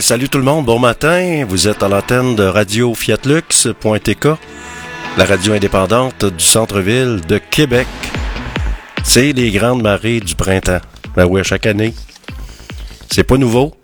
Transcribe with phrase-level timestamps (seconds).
[0.00, 1.44] Salut tout le monde, bon matin.
[1.48, 4.28] Vous êtes à l'antenne de Radio Fiatlux.tk,
[5.18, 7.88] la radio indépendante du centre-ville de Québec.
[9.02, 10.80] C'est les grandes marées du printemps.
[11.16, 11.94] Ben oui, chaque année.
[13.10, 13.74] C'est pas nouveau,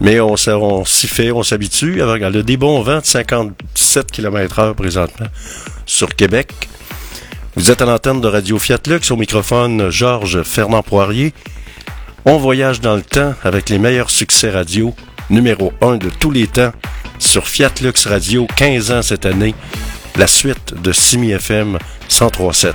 [0.00, 2.00] mais on, s'y fait, on s'habitue.
[2.00, 5.26] avec a des bons vents de 57 km h présentement
[5.84, 6.52] sur Québec.
[7.56, 11.34] Vous êtes à l'antenne de Radio Fiatlux, au microphone Georges Fernand Poirier.
[12.24, 14.94] On voyage dans le temps avec les meilleurs succès radio
[15.30, 16.72] numéro 1 de tous les temps
[17.18, 19.54] sur Fiat Lux Radio, 15 ans cette année,
[20.16, 22.74] la suite de Simi FM 1037.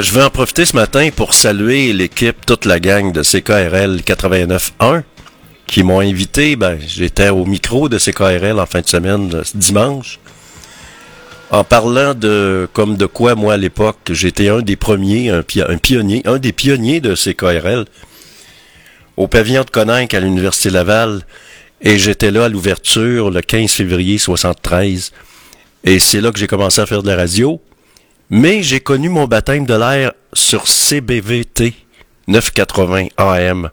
[0.00, 4.00] Euh, je vais en profiter ce matin pour saluer l'équipe, toute la gang de CKRL
[4.00, 5.02] 89.1
[5.66, 6.56] qui m'ont invité.
[6.56, 10.18] Ben, j'étais au micro de CKRL en fin de semaine, euh, dimanche.
[11.50, 16.22] En parlant de comme de quoi moi à l'époque, j'étais un des premiers, un, pionnier,
[16.24, 17.84] un des pionniers de CKRL
[19.16, 21.22] au pavillon de Coninck à l'Université Laval.
[21.82, 25.12] Et j'étais là à l'ouverture le 15 février 73.
[25.84, 27.60] Et c'est là que j'ai commencé à faire de la radio.
[28.30, 31.74] Mais j'ai connu mon baptême de l'air sur CBVT
[32.28, 33.70] 980 AM.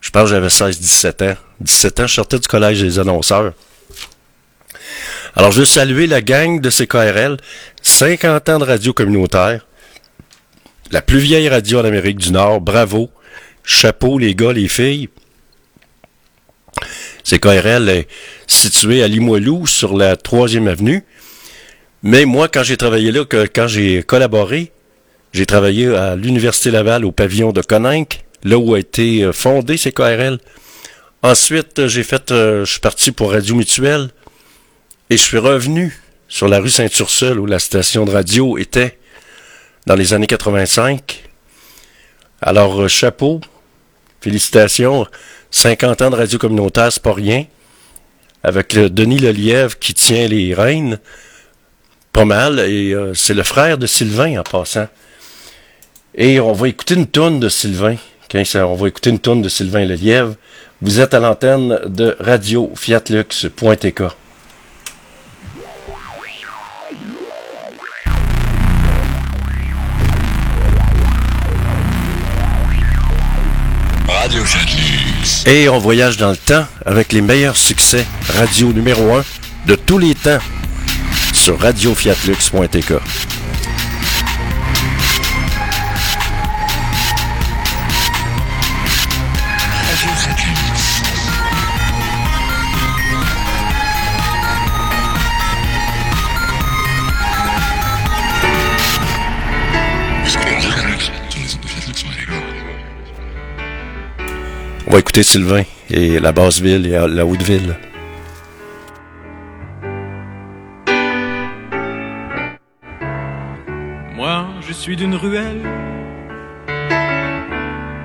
[0.00, 1.36] Je pense que j'avais 16-17 ans.
[1.60, 3.52] 17 ans, je sortais du collège des annonceurs.
[5.36, 7.36] Alors, je veux saluer la gang de CKRL,
[7.82, 9.66] 50 ans de radio communautaire,
[10.90, 13.10] la plus vieille radio en Amérique du Nord, bravo,
[13.62, 15.10] chapeau les gars, les filles.
[17.22, 18.08] CKRL est
[18.46, 21.04] situé à Limoilou, sur la 3e avenue.
[22.02, 24.70] Mais moi, quand j'ai travaillé là, quand j'ai collaboré,
[25.32, 29.76] j'ai travaillé à l'Université Laval au pavillon de Coninck, là où a été euh, fondé
[29.76, 30.38] CKRL.
[31.22, 34.10] Ensuite, j'ai fait, euh, je suis parti pour Radio Mutuelle
[35.10, 38.98] et je suis revenu sur la rue Saint-Ursule où la station de radio était
[39.86, 41.24] dans les années 85.
[42.40, 43.40] Alors, euh, chapeau,
[44.20, 45.04] félicitations,
[45.50, 47.44] 50 ans de radio communautaire, c'est pas rien.
[48.44, 51.00] Avec Denis Lelièvre qui tient les rênes,
[52.18, 54.88] pas mal, et c'est le frère de Sylvain en passant.
[56.14, 57.96] Et on va écouter une tonne de Sylvain
[58.34, 60.34] on va écouter une tonne de Sylvain Lelièvre.
[60.82, 64.02] Vous êtes à l'antenne de Radio Fiatlux.tk.
[74.08, 75.46] Radio Fiatlux.
[75.46, 78.04] Et on voyage dans le temps avec les meilleurs succès
[78.36, 79.24] radio numéro 1
[79.66, 80.38] de tous les temps
[81.48, 82.92] sur radiofiatlux.tk.
[104.86, 107.74] On va écouter Sylvain et la basse-ville et la haute-ville.
[107.74, 107.87] Moi,
[114.88, 115.60] suis d'une ruelle,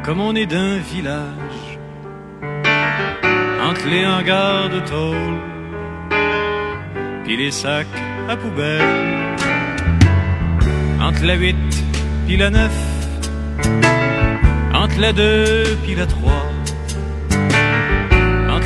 [0.04, 1.80] comme on est d'un village,
[3.70, 5.40] entre les hangars de tôle,
[7.24, 7.88] puis les sacs
[8.28, 8.82] à poubelle,
[11.00, 11.56] entre la 8
[12.26, 12.70] puis la 9,
[14.74, 16.34] entre la 2 puis la 3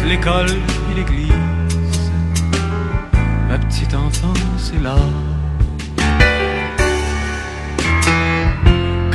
[0.08, 0.56] l'école
[0.90, 2.12] et l'église.
[3.50, 4.96] Ma petite enfance est là.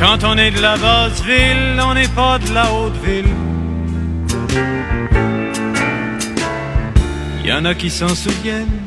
[0.05, 3.33] Quand on est de la basse ville, on n'est pas de la haute ville.
[7.45, 8.81] Il a qui s'en souviennent,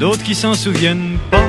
[0.00, 1.44] d'autres qui s'en souviennent pas.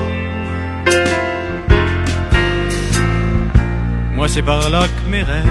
[4.15, 5.45] Moi c'est par là que mes rêves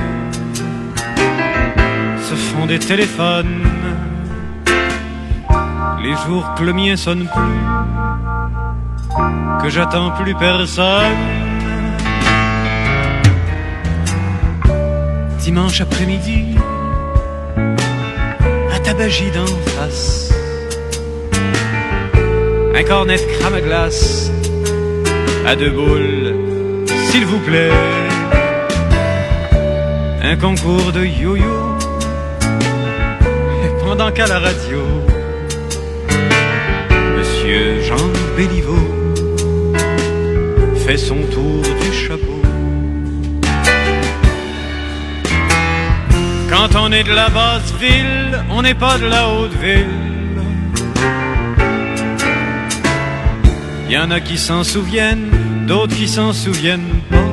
[2.29, 3.63] se font des téléphones
[6.03, 7.61] les jours que le mien sonne plus,
[9.63, 11.44] que j'attends plus personne.
[15.45, 16.57] Dimanche après-midi,
[18.75, 19.47] à tabagie d'en
[19.77, 20.33] face,
[22.75, 24.31] un cornet de crème à glace,
[25.47, 26.35] à deux boules,
[27.11, 27.71] s'il vous plaît,
[30.23, 31.77] un concours de yo-yo,
[33.85, 34.81] pendant qu'à la radio,
[37.87, 37.97] Jean
[38.37, 38.79] Béliveau
[40.87, 42.34] fait son tour du chapeau.
[46.67, 49.85] Quand on est de la basse ville, on n'est pas de la haute ville.
[53.87, 55.29] Il y en a qui s'en souviennent,
[55.67, 57.29] d'autres qui s'en souviennent pas.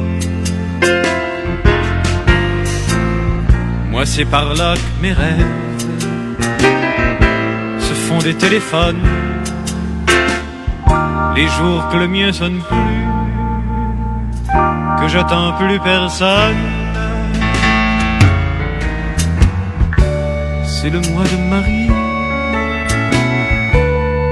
[3.90, 5.48] Moi c'est par là que mes rêves
[7.80, 9.00] se font des téléphones
[11.38, 13.06] les jours que le mien sonne plus,
[15.00, 16.71] que j'attends plus personne.
[20.82, 21.92] C'est le mois de Marie,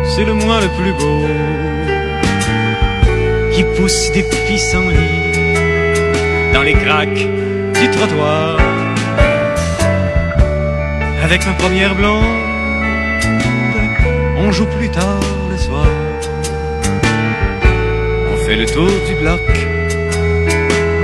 [0.04, 1.28] c'est le mois le plus beau,
[3.54, 5.32] qui pousse des pissenlits
[6.52, 7.24] dans les craques
[7.80, 8.58] du trottoir.
[11.24, 12.24] Avec ma première blonde,
[14.40, 15.20] on joue plus tard
[15.52, 15.86] le soir.
[18.48, 19.42] Fait le tour du bloc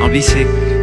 [0.02, 0.75] en bicycle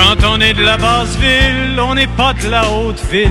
[0.00, 3.28] Quand on est de la basse ville, on n'est pas de la haute ville.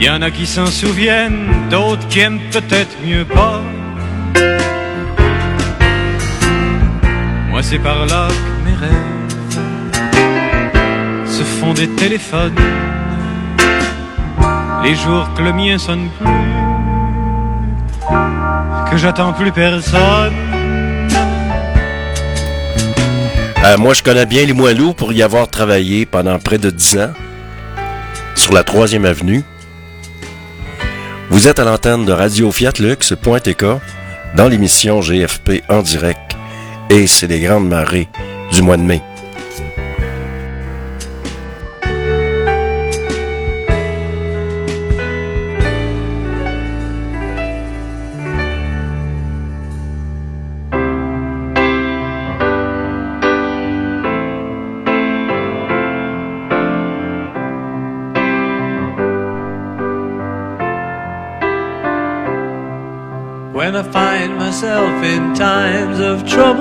[0.00, 3.60] Y en a qui s'en souviennent, d'autres qui aiment peut-être mieux pas.
[7.50, 9.12] Moi c'est par là que mes rêves
[11.26, 12.56] se font des téléphones.
[14.82, 16.28] Les jours que le mien sonne plus,
[18.90, 20.53] que j'attends plus personne.
[23.64, 26.98] Euh, moi, je connais bien les Moilous pour y avoir travaillé pendant près de 10
[26.98, 27.12] ans
[28.34, 29.42] sur la 3e avenue.
[31.30, 32.72] Vous êtes à l'antenne de Radio Fiat
[34.36, 36.36] dans l'émission GFP en direct
[36.90, 38.08] et c'est les grandes marées
[38.52, 39.00] du mois de mai.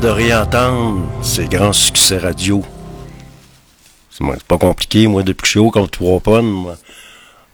[0.00, 2.62] De réentendre ces grands succès radio.
[4.10, 6.76] C'est pas compliqué, moi, depuis que je suis haut comme trois pommes,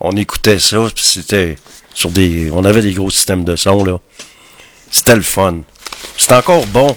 [0.01, 1.57] on écoutait ça, puis c'était,
[1.95, 4.01] Sur des, on avait des gros systèmes de son, là.
[4.91, 5.59] C'était le fun.
[6.19, 6.97] C'est encore bon.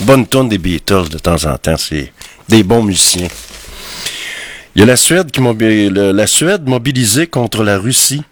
[0.00, 1.76] Bonne tonne des Beatles de temps en temps.
[1.76, 2.12] C'est
[2.48, 3.28] des bons musiciens.
[4.74, 8.24] Il y a la Suède qui la Suède mobilisée contre la Russie,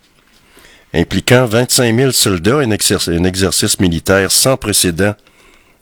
[0.93, 5.15] impliquant 25 000 soldats, un exercice militaire sans précédent.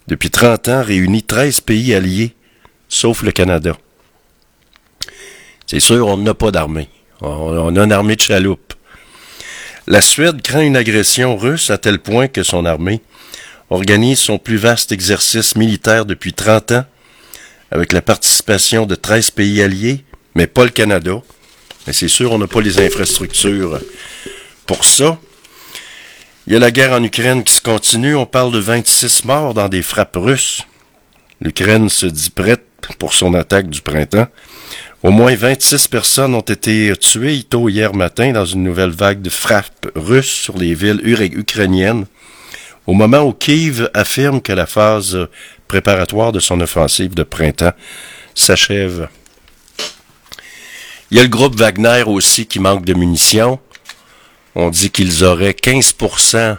[0.07, 2.35] Depuis 30 ans, réunit 13 pays alliés,
[2.89, 3.77] sauf le Canada.
[5.67, 6.89] C'est sûr, on n'a pas d'armée.
[7.21, 8.75] On a une armée de chaloupes.
[9.87, 13.03] La Suède craint une agression russe à tel point que son armée
[13.71, 16.85] organise son plus vaste exercice militaire depuis 30 ans,
[17.71, 21.23] avec la participation de 13 pays alliés, mais pas le Canada.
[21.87, 23.81] Mais c'est sûr, on n'a pas les infrastructures
[24.67, 25.19] pour ça.
[26.47, 28.15] Il y a la guerre en Ukraine qui se continue.
[28.17, 30.63] On parle de 26 morts dans des frappes russes.
[31.41, 32.67] L'Ukraine se dit prête
[32.99, 34.27] pour son attaque du printemps.
[35.03, 39.31] Au moins 26 personnes ont été tuées tôt hier matin dans une nouvelle vague de
[39.31, 42.05] frappes russes sur les villes ukrainiennes,
[42.87, 45.17] au moment où Kiev affirme que la phase
[45.67, 47.73] préparatoire de son offensive de printemps
[48.35, 49.09] s'achève.
[51.11, 53.59] Il y a le groupe Wagner aussi qui manque de munitions.
[54.55, 56.57] On dit qu'ils auraient 15%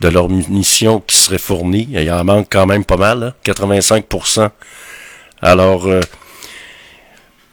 [0.00, 1.88] de leurs munitions qui seraient fournies.
[1.92, 4.50] Il en manque quand même pas mal, 85%.
[5.42, 6.00] Alors, euh,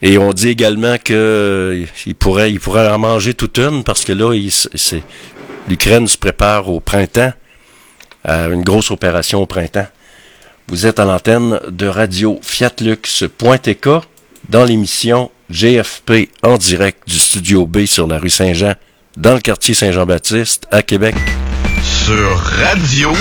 [0.00, 4.04] et on dit également que euh, il pourrait, il pourrait en manger toute une parce
[4.04, 4.32] que là,
[5.68, 7.32] l'Ukraine se prépare au printemps
[8.24, 9.86] à une grosse opération au printemps.
[10.68, 13.88] Vous êtes à l'antenne de radio fiatlux.tk
[14.48, 18.74] dans l'émission GFP en direct du studio B sur la rue Saint-Jean
[19.18, 21.14] dans le quartier Saint-Jean-Baptiste à Québec.
[21.82, 23.12] Sur radio.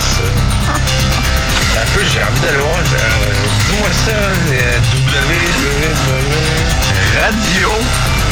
[0.00, 1.80] ça.
[1.80, 2.82] Un peu, j'ai envie d'aller voir.
[3.70, 4.18] Dis-moi ça,
[5.10, 5.32] W,
[7.20, 7.70] Radio.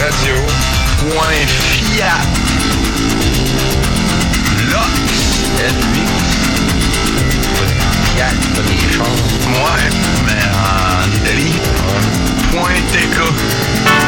[0.02, 0.36] Radio.
[1.08, 2.20] Point Fiat.
[4.68, 6.09] Lux.
[8.20, 9.06] Pas des chars.
[9.48, 9.88] Ouais,
[10.26, 11.56] mais en Italie.
[12.52, 13.16] Point TK.
[13.86, 13.99] Ah, le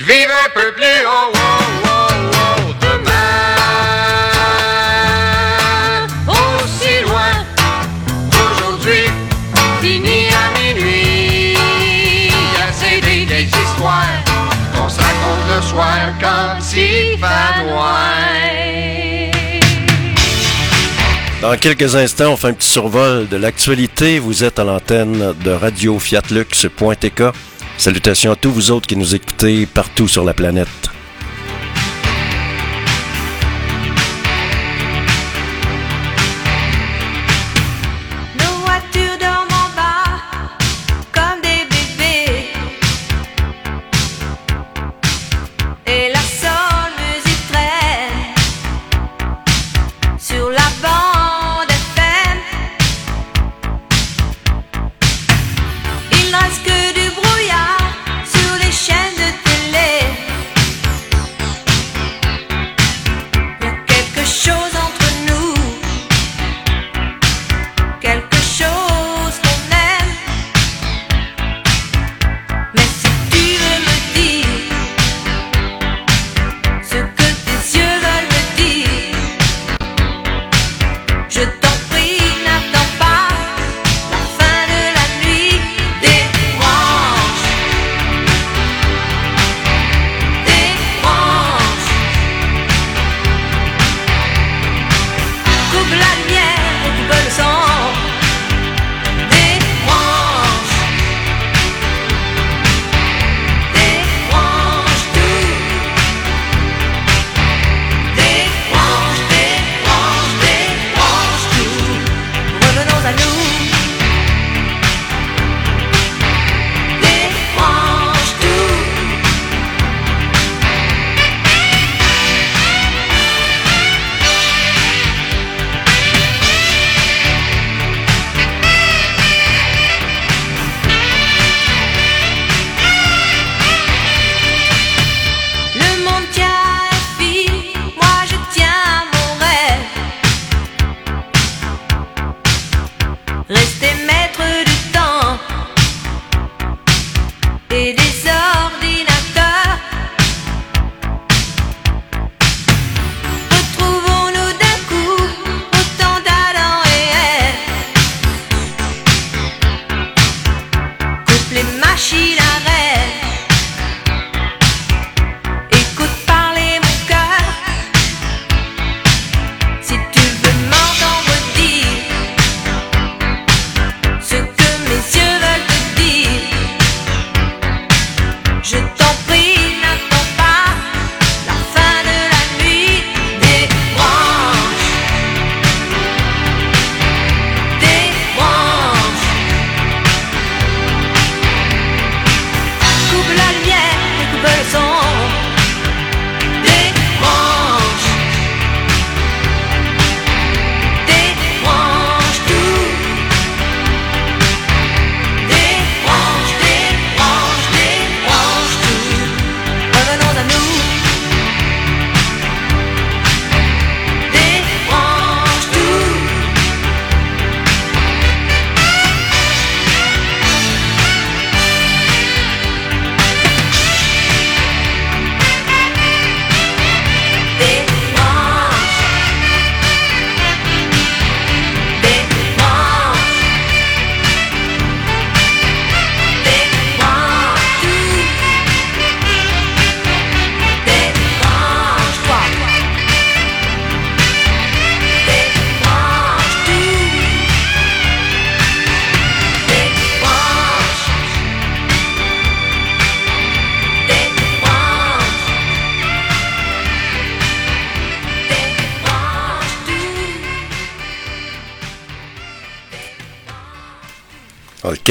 [0.00, 1.38] de vivre un peu plus haut, oh,
[1.84, 1.88] oh,
[2.32, 3.10] oh, demain.
[6.26, 7.34] Aussi loin
[8.30, 9.04] d'aujourd'hui,
[9.82, 11.54] fini à minuit.
[11.54, 14.16] Il y Assez des vieilles histoires
[14.74, 17.62] qu'on se raconte le soir comme si pas
[21.42, 24.18] Dans quelques instants, on fait un petit survol de l'actualité.
[24.18, 27.22] Vous êtes à l'antenne de Radio Fiatlux.tk.
[27.80, 30.99] Salutations à tous vous autres qui nous écoutez partout sur la planète.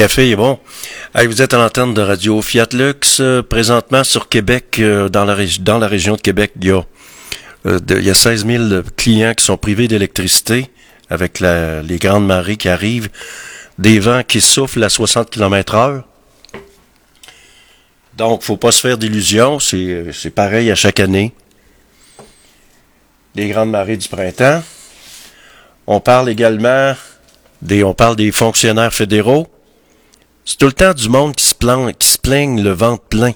[0.00, 0.58] Café est bon.
[1.14, 3.20] Vous êtes à l'antenne de Radio Fiat Lux.
[3.20, 6.80] euh, présentement sur Québec, euh, dans, la région de Québec, il y a,
[7.66, 10.70] euh, de- il y a 16 000 clients qui sont privés d'électricité
[11.10, 13.10] avec les grandes marées qui arrivent,
[13.76, 16.04] des vents qui soufflent à 60 km heure.
[18.16, 19.58] Donc, faut pas se faire d'illusions.
[19.74, 21.34] Euh, c'est pareil à chaque année.
[23.34, 24.62] Les grandes marées du printemps.
[25.86, 26.94] On parle également
[27.60, 29.46] des, on parle des fonctionnaires fédéraux.
[30.50, 33.30] C'est tout le temps du monde qui se, plaint, qui se plaigne le ventre plein.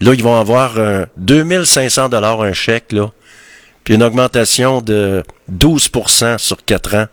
[0.00, 3.12] Là, ils vont avoir euh, 2500 dollars un chèque, là,
[3.84, 7.06] puis une augmentation de 12% sur 4 ans.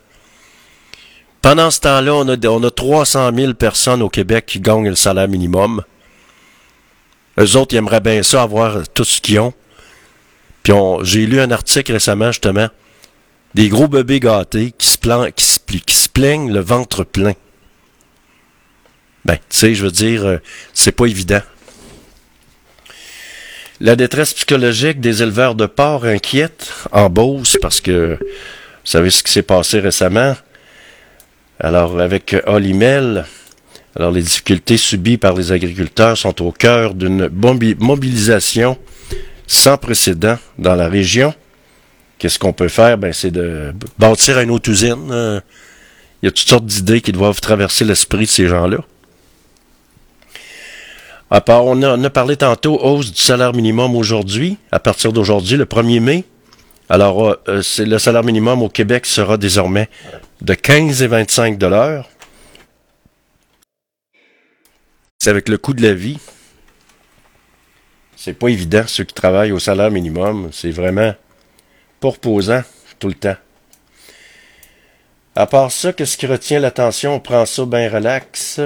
[1.43, 4.95] Pendant ce temps-là, on a, on a 300 000 personnes au Québec qui gagnent le
[4.95, 5.83] salaire minimum.
[7.39, 9.53] Eux autres, ils aimeraient bien ça, avoir tout ce qu'ils ont.
[10.63, 12.69] Puis on- j'ai lu un article récemment, justement,
[13.53, 14.97] des gros bébés gâtés qui se,
[15.29, 17.33] qui qui se plaignent le ventre plein.
[19.25, 20.37] Ben, tu sais, je veux dire, euh,
[20.73, 21.41] c'est pas évident.
[23.81, 29.23] La détresse psychologique des éleveurs de porcs inquiète en Beauce parce que vous savez ce
[29.23, 30.35] qui s'est passé récemment?
[31.59, 33.25] Alors, avec Olimel,
[33.95, 37.29] alors les difficultés subies par les agriculteurs sont au cœur d'une
[37.79, 38.77] mobilisation
[39.47, 41.33] sans précédent dans la région.
[42.17, 42.97] Qu'est-ce qu'on peut faire?
[42.97, 45.09] Ben, c'est de bâtir une autre usine.
[45.11, 45.41] euh,
[46.21, 48.77] Il y a toutes sortes d'idées qui doivent traverser l'esprit de ces gens-là.
[51.31, 55.65] À part, on a, parlé tantôt hausse du salaire minimum aujourd'hui, à partir d'aujourd'hui, le
[55.65, 56.23] 1er mai.
[56.87, 59.89] Alors, euh, euh, le salaire minimum au Québec sera désormais
[60.41, 62.07] de 15 et 25 dollars.
[65.17, 66.19] C'est avec le coût de la vie.
[68.15, 70.49] C'est pas évident, ceux qui travaillent au salaire minimum.
[70.51, 71.15] C'est vraiment
[71.99, 72.61] pas reposant
[72.99, 73.35] tout le temps.
[75.35, 77.15] À part ça, qu'est-ce qui retient l'attention?
[77.15, 78.61] On prend ça bien relax.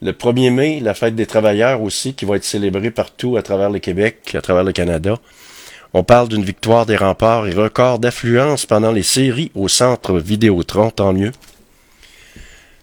[0.00, 3.68] Le 1er mai, la fête des travailleurs aussi, qui va être célébrée partout à travers
[3.68, 5.18] le Québec, à travers le Canada.
[5.92, 10.90] On parle d'une victoire des remparts et record d'affluence pendant les séries au centre Vidéotron,
[10.90, 11.32] tant mieux.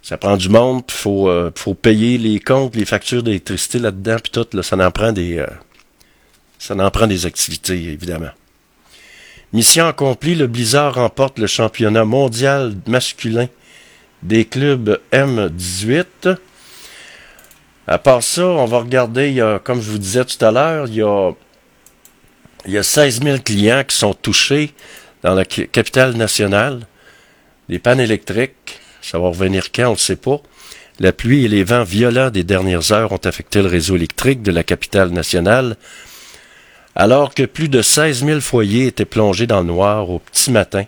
[0.02, 4.32] Ça prend du monde, faut, euh, faut payer les comptes, les factures d'électricité là-dedans, puis
[4.32, 5.48] tout, ça en prend des, euh,
[6.60, 8.32] ça en prend des activités, évidemment.
[9.54, 13.48] Mission accomplie, le Blizzard remporte le championnat mondial masculin
[14.22, 16.38] des clubs M18.
[17.88, 20.52] À part ça, on va regarder, il y a, comme je vous disais tout à
[20.52, 21.32] l'heure, il y a,
[22.66, 24.74] il y a 16 000 clients qui sont touchés
[25.22, 26.88] dans la capitale nationale.
[27.70, 30.42] Les pannes électriques, ça va revenir quand, on ne sait pas.
[31.00, 34.52] La pluie et les vents violents des dernières heures ont affecté le réseau électrique de
[34.52, 35.76] la capitale nationale,
[36.96, 40.86] alors que plus de 16 000 foyers étaient plongés dans le noir au petit matin.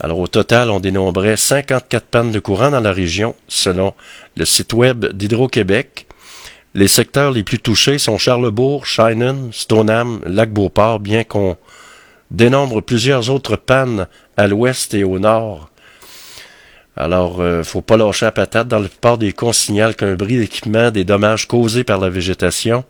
[0.00, 3.92] Alors au total, on dénombrait 54 pannes de courant dans la région, selon
[4.36, 6.06] le site web d'Hydro-Québec.
[6.74, 11.58] Les secteurs les plus touchés sont Charlebourg, Shannon, Stoneham, Lac-Beauport, bien qu'on
[12.30, 14.06] dénombre plusieurs autres pannes
[14.38, 15.68] à l'ouest et au nord.
[16.96, 18.68] Alors, euh, faut pas lâcher la patate.
[18.68, 19.52] Dans la plupart des cas,
[19.92, 22.84] qu'un bris d'équipement, des dommages causés par la végétation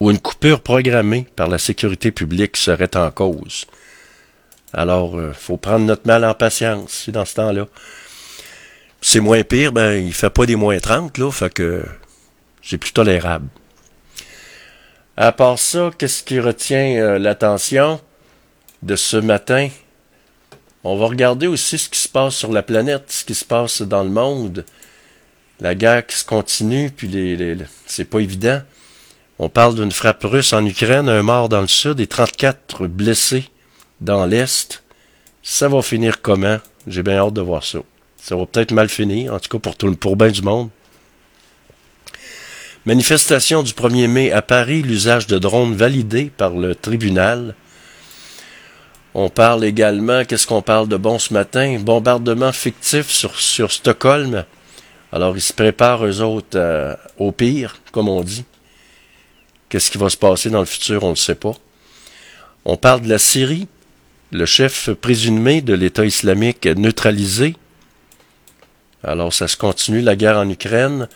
[0.00, 3.66] ou une coupure programmée par la sécurité publique serait en cause.
[4.72, 7.66] Alors, euh, faut prendre notre mal en patience dans ce temps-là.
[9.00, 11.84] C'est moins pire, ben, il fait pas des moins 30, là, fait que
[12.62, 13.46] c'est plus tolérable.
[15.16, 18.00] À part ça, qu'est-ce qui retient euh, l'attention
[18.82, 19.68] de ce matin?
[20.84, 23.82] On va regarder aussi ce qui se passe sur la planète, ce qui se passe
[23.82, 24.64] dans le monde.
[25.60, 28.60] La guerre qui se continue, puis les, les- les- c'est pas évident.
[29.40, 33.44] On parle d'une frappe russe en Ukraine, un mort dans le sud et 34 blessés
[34.00, 34.82] dans l'est.
[35.42, 36.58] Ça va finir comment?
[36.86, 37.78] J'ai bien hâte de voir ça.
[38.16, 40.70] Ça va peut-être mal finir, en tout cas pour, tout, pour bien du monde.
[42.84, 47.54] Manifestation du 1er mai à Paris, l'usage de drones validé par le tribunal.
[49.14, 51.78] On parle également, qu'est-ce qu'on parle de bon ce matin?
[51.80, 54.44] Bombardement fictif sur, sur Stockholm.
[55.12, 58.44] Alors, ils se préparent, eux autres, euh, au pire, comme on dit.
[59.68, 61.54] Qu'est-ce qui va se passer dans le futur, on ne sait pas.
[62.64, 63.68] On parle de la Syrie,
[64.30, 67.56] le chef présumé de l'État islamique neutralisé.
[69.02, 71.08] Alors, ça se continue, la guerre en Ukraine.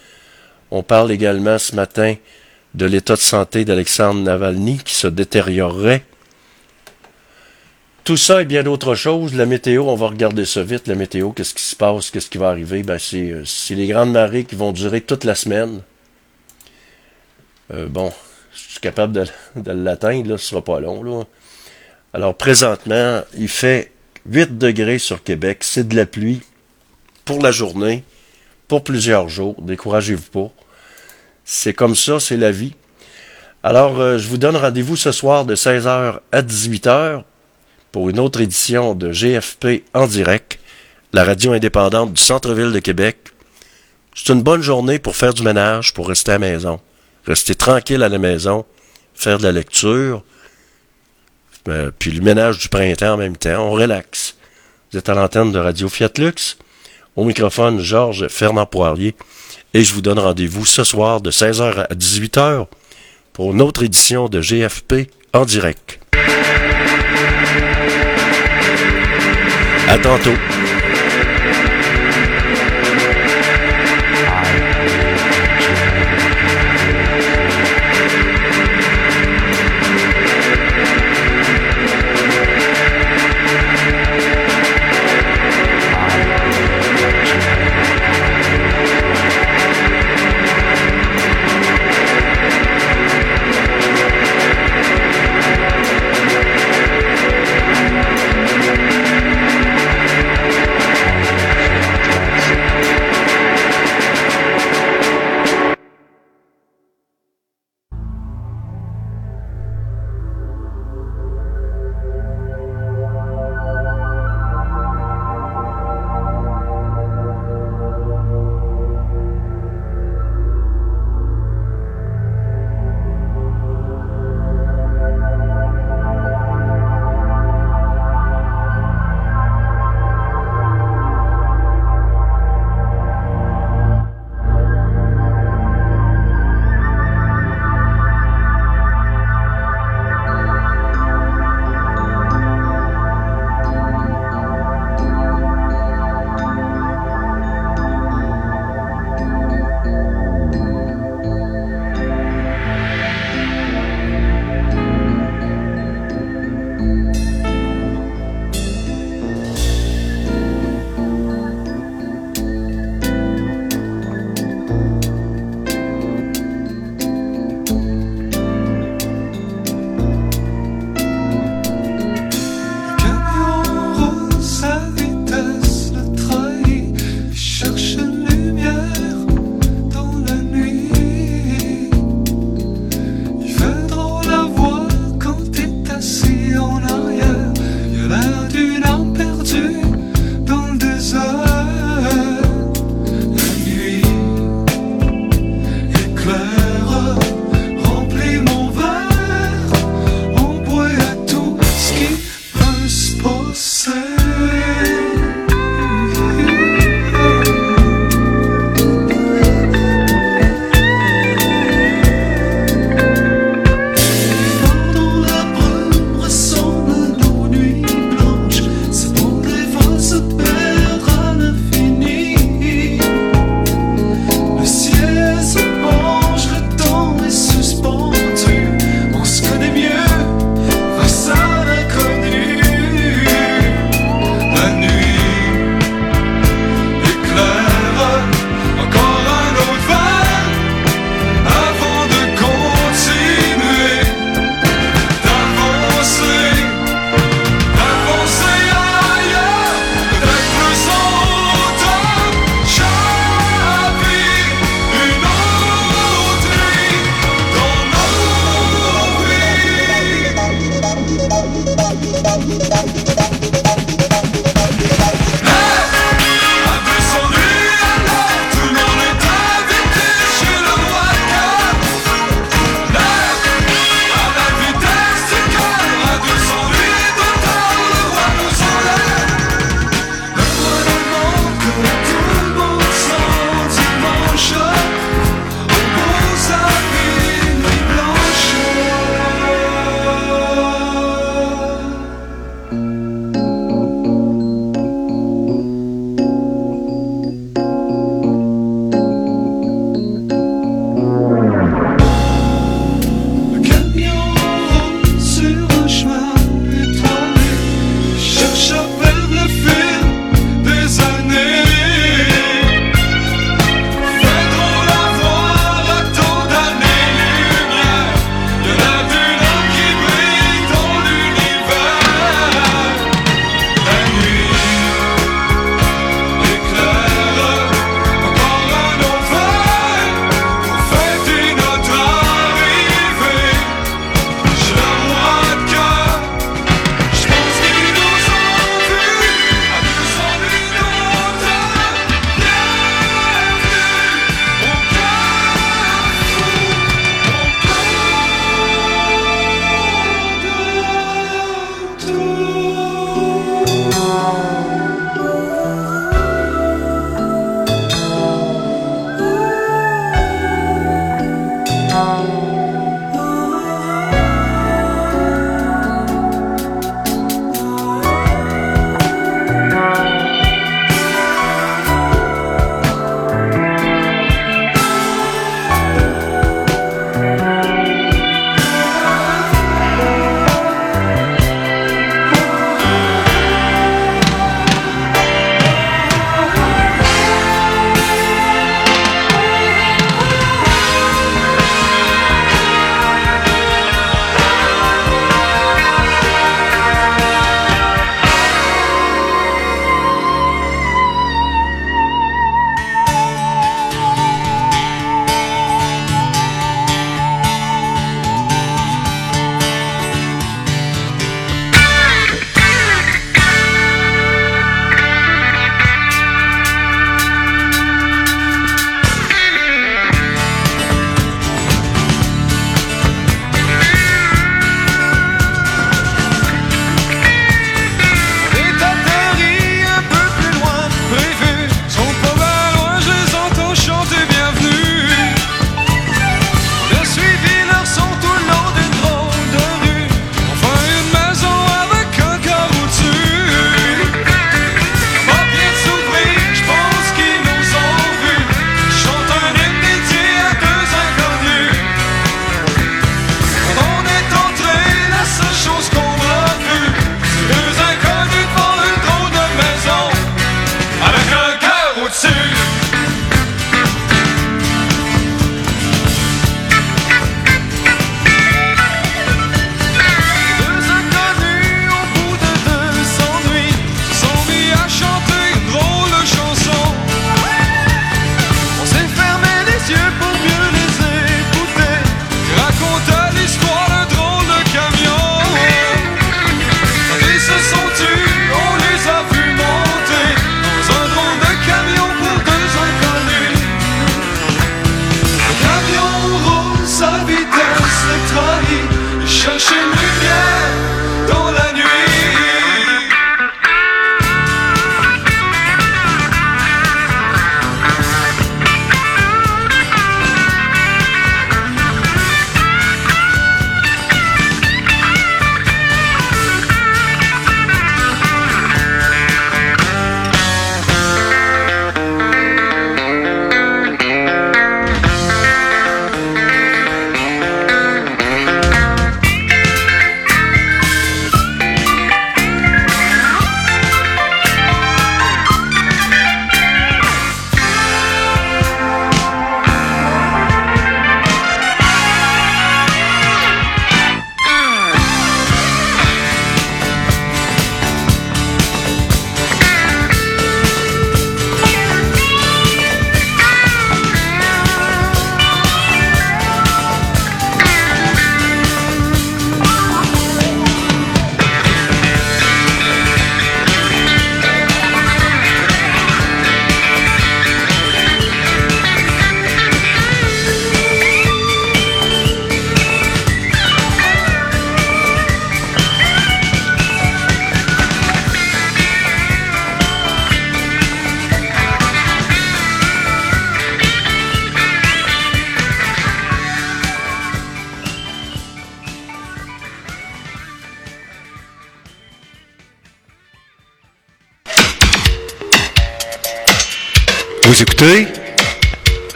[0.70, 2.14] On parle également ce matin
[2.74, 6.04] de l'état de santé d'Alexandre Navalny qui se détériorerait.
[8.04, 9.34] Tout ça et bien d'autres choses.
[9.34, 10.88] La météo, on va regarder ça vite.
[10.88, 12.82] La météo, qu'est-ce qui se passe, qu'est-ce qui va arriver?
[12.82, 15.82] Ben, c'est, euh, les grandes marées qui vont durer toute la semaine.
[17.72, 18.12] Euh, bon,
[18.54, 19.24] je suis capable de,
[19.56, 21.24] de l'atteindre, là, ce sera pas long, là.
[22.14, 23.90] Alors, présentement, il fait
[24.26, 26.40] 8 degrés sur Québec, c'est de la pluie.
[27.24, 28.02] pour la journée,
[28.66, 29.54] pour plusieurs jours.
[29.62, 30.50] Découragez-vous pas.
[31.44, 32.74] C'est comme ça, c'est la vie.
[33.62, 37.22] Alors, euh, je vous donne rendez-vous ce soir de 16h à 18h
[37.92, 40.58] pour une autre édition de GFP en direct,
[41.12, 43.18] la radio indépendante du centre-ville de Québec.
[44.14, 46.80] C'est une bonne journée pour faire du ménage, pour rester à la maison.
[47.24, 48.64] Rester tranquille à la maison,
[49.14, 50.24] faire de la lecture,
[51.68, 53.66] euh, puis le ménage du printemps en même temps.
[53.66, 54.36] On relaxe.
[54.90, 56.58] Vous êtes à l'antenne de Radio Fiat Lux.
[57.16, 59.14] Au microphone, Georges Fernand Poirier.
[59.74, 62.66] Et je vous donne rendez-vous ce soir de 16h à 18h
[63.32, 65.98] pour une autre édition de GFP en direct.
[69.88, 70.36] À tantôt.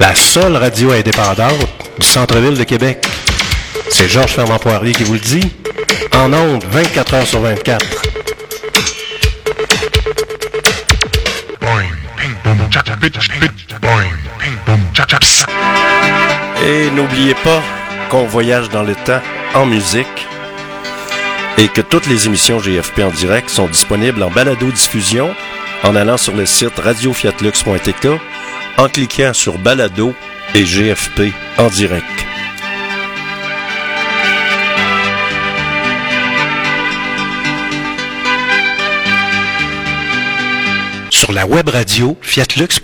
[0.00, 1.68] La seule radio indépendante
[2.00, 2.98] du centre-ville de Québec.
[3.90, 5.52] C'est Georges Fernand Poirier qui vous le dit.
[6.12, 7.86] En ondes, 24 heures sur 24.
[16.66, 17.62] Et n'oubliez pas
[18.10, 19.20] qu'on voyage dans le temps
[19.54, 20.26] en musique
[21.56, 25.32] et que toutes les émissions GFP en direct sont disponibles en balado-diffusion
[25.84, 28.08] en allant sur le site radiofiatlux.tk
[28.79, 30.14] en cliquant sur balado
[30.55, 32.05] et GFP en direct.
[41.11, 42.74] Sur la web radio fiatlux.tk